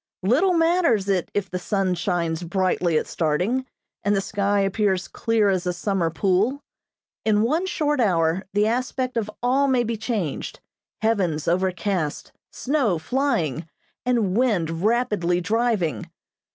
[0.23, 3.67] Little matters it if the sun shines brightly at starting,
[4.03, 6.63] and the sky appears clear as a summer pool.
[7.23, 10.59] In one short hour the aspect of all may be changed,
[11.03, 13.69] heavens overcast, snow flying,
[14.03, 16.09] and wind rapidly driving.